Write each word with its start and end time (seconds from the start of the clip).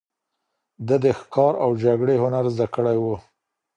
ده 0.87 0.95
د 1.03 1.05
ښکار 1.19 1.53
او 1.63 1.69
جګړې 1.83 2.15
هنر 2.23 2.45
زده 2.53 2.67
کړی 2.75 2.97
و 3.01 3.05